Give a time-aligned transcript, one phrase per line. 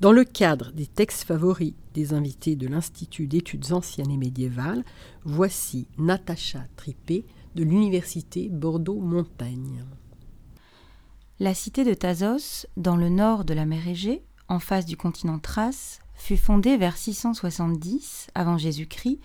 [0.00, 4.82] Dans le cadre des textes favoris des invités de l'Institut d'études anciennes et médiévales,
[5.24, 9.84] voici Natacha Tripé de l'Université Bordeaux-Montaigne.
[11.38, 15.38] La cité de Thasos, dans le nord de la mer Égée, en face du continent
[15.38, 19.20] Thrace, fut fondée vers 670 avant Jésus-Christ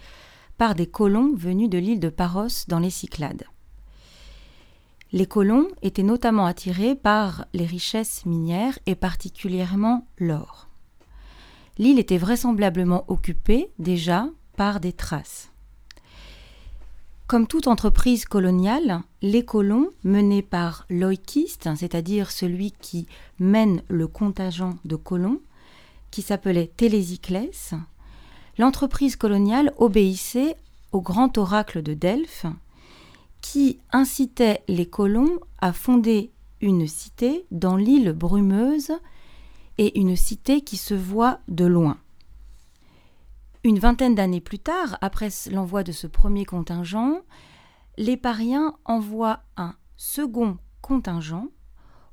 [0.57, 3.45] par des colons venus de l'île de Paros dans les Cyclades.
[5.11, 10.67] Les colons étaient notamment attirés par les richesses minières et particulièrement l'or.
[11.77, 15.51] L'île était vraisemblablement occupée déjà par des traces.
[17.27, 23.07] Comme toute entreprise coloniale, les colons, menés par l'oikiste, c'est-à-dire celui qui
[23.39, 25.41] mène le contingent de colons,
[26.11, 27.73] qui s'appelait Télésiclès,
[28.57, 30.55] l'entreprise coloniale obéissait
[30.91, 32.45] au grand oracle de Delphes,
[33.41, 36.31] qui incitait les colons à fonder
[36.61, 38.91] une cité dans l'île brumeuse
[39.77, 41.97] et une cité qui se voit de loin.
[43.63, 47.21] Une vingtaine d'années plus tard, après l'envoi de ce premier contingent,
[47.97, 51.47] les pariens envoient un second contingent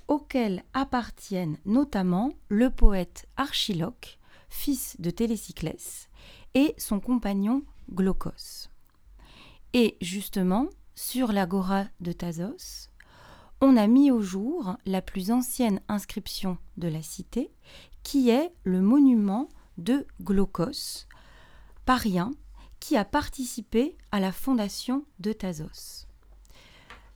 [0.09, 4.19] auquel appartiennent notamment le poète Archiloque,
[4.53, 6.08] fils de Télécyclès,
[6.55, 8.69] et son compagnon Glaucos.
[9.72, 12.91] Et justement, sur l'agora de Thasos,
[13.61, 17.50] on a mis au jour la plus ancienne inscription de la cité,
[18.03, 21.06] qui est le monument de Glaucos,
[21.87, 22.31] parien
[22.78, 26.06] qui a participé à la fondation de Thasos.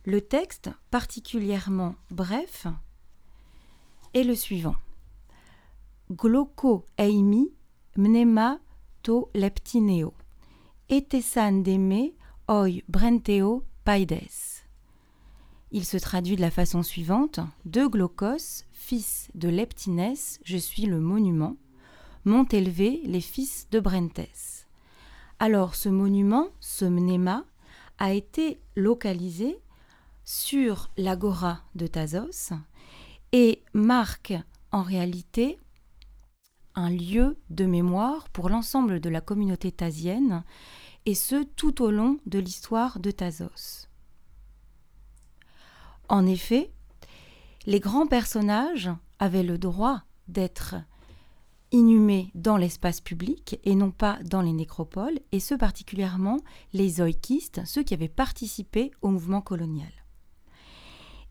[0.05, 2.65] Le texte, particulièrement bref,
[4.13, 4.75] est le suivant.
[6.09, 7.49] Glauco eimi
[7.97, 8.59] mnema
[9.03, 10.13] to leptineo,
[10.87, 12.13] etesan deme
[12.47, 14.63] oi brenteo paides.
[15.71, 21.01] Il se traduit de la façon suivante De Glaucos, fils de Leptinès, je suis le
[21.01, 21.57] monument,
[22.23, 24.65] m'ont élevé les fils de Brentès.
[25.39, 27.43] Alors ce monument, ce mnéma,
[27.99, 29.59] a été localisé
[30.23, 32.53] sur l'agora de Thasos
[33.33, 34.33] et marque
[34.71, 35.59] en réalité
[36.77, 40.43] un lieu de mémoire pour l'ensemble de la communauté thasienne,
[41.07, 43.89] et ce tout au long de l'histoire de Thasos.
[46.07, 46.71] En effet,
[47.65, 50.75] les grands personnages avaient le droit d'être
[51.71, 56.37] inhumés dans l'espace public et non pas dans les nécropoles, et ce particulièrement
[56.73, 59.91] les oikistes, ceux qui avaient participé au mouvement colonial.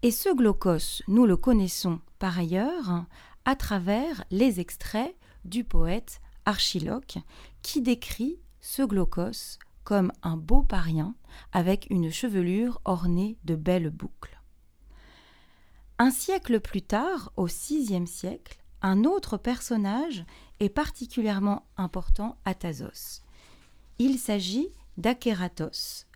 [0.03, 3.05] Et ce Glaucos, nous le connaissons par ailleurs
[3.45, 5.15] à travers les extraits
[5.47, 7.19] du poète Archiloque,
[7.63, 11.15] qui décrit ce Glaucos comme un beau parien
[11.53, 14.41] avec une chevelure ornée de belles boucles.
[15.99, 20.25] Un siècle plus tard, au VIe siècle, un autre personnage
[20.61, 23.23] est particulièrement important à Thasos.
[23.99, 24.69] Il s'agit
[24.99, 26.07] d'Akératos,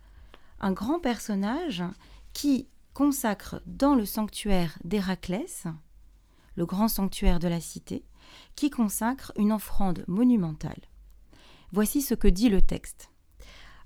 [0.59, 1.83] un grand personnage
[2.33, 5.65] qui consacre dans le sanctuaire d'Héraclès,
[6.55, 8.03] le grand sanctuaire de la cité,
[8.55, 10.81] qui consacre une offrande monumentale.
[11.71, 13.09] Voici ce que dit le texte.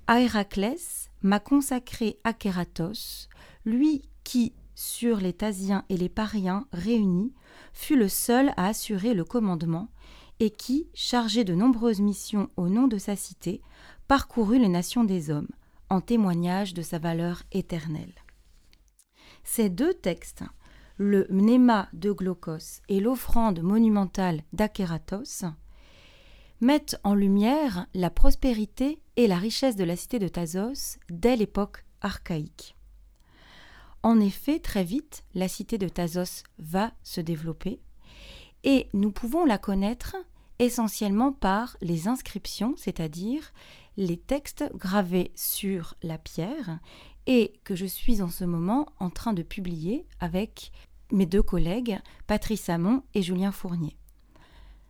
[0.07, 3.29] À Héraclès m'a consacré Akératos,
[3.65, 7.33] lui qui, sur les Thasiens et les Pariens réunis,
[7.73, 9.89] fut le seul à assurer le commandement,
[10.39, 13.61] et qui, chargé de nombreuses missions au nom de sa cité,
[14.07, 15.49] parcourut les nations des hommes,
[15.89, 18.13] en témoignage de sa valeur éternelle.
[19.43, 20.43] Ces deux textes,
[20.97, 25.43] le mnéma de Glaucos et l'offrande monumentale d'Akératos,
[26.61, 31.85] mettent en lumière la prospérité et la richesse de la cité de Thasos dès l'époque
[32.01, 32.75] archaïque.
[34.03, 37.81] En effet, très vite, la cité de Thasos va se développer
[38.63, 40.15] et nous pouvons la connaître
[40.59, 43.53] essentiellement par les inscriptions, c'est-à-dire
[43.97, 46.79] les textes gravés sur la pierre
[47.27, 50.71] et que je suis en ce moment en train de publier avec
[51.11, 53.97] mes deux collègues, Patrice Hamon et Julien Fournier.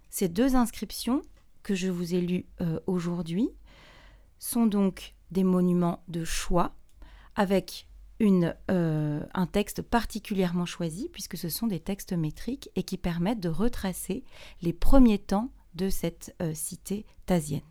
[0.10, 1.22] Ces deux inscriptions
[1.64, 3.50] que je vous ai lues euh, aujourd'hui
[4.40, 6.76] sont donc des monuments de choix
[7.36, 7.88] avec
[8.70, 13.50] euh, un texte particulièrement choisi, puisque ce sont des textes métriques et qui permettent de
[13.50, 14.24] retracer
[14.62, 17.62] les premiers temps de cette euh, cité thasienne.